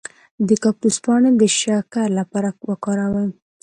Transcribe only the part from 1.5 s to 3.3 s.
شکر لپاره وکاروئ